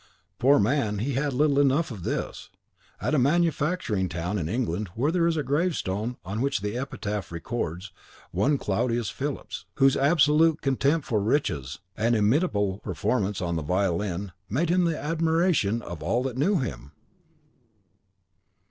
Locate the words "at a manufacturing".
2.99-4.09